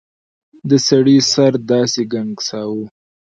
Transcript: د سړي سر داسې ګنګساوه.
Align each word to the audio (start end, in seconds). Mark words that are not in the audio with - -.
د 0.69 0.71
سړي 0.87 1.17
سر 1.31 1.53
داسې 1.71 2.01
ګنګساوه. 2.11 2.83